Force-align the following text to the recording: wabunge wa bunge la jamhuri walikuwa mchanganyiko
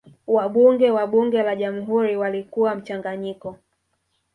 wabunge 0.27 0.91
wa 0.91 1.07
bunge 1.07 1.43
la 1.43 1.55
jamhuri 1.55 2.17
walikuwa 2.17 2.75
mchanganyiko 2.75 3.57